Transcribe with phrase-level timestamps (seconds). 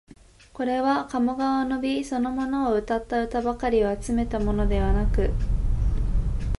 [0.51, 5.29] これは鴨川の美そのものをうたった歌ばかりを集めたものではなく、